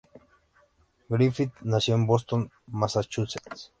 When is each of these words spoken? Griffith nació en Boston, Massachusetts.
Griffith 1.09 1.51
nació 1.61 1.93
en 1.93 2.07
Boston, 2.07 2.49
Massachusetts. 2.71 3.69